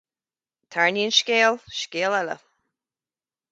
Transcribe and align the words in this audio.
Tarraingíonn 0.75 1.17
scéal 1.19 1.61
scéal 1.81 2.17
eile. 2.23 2.37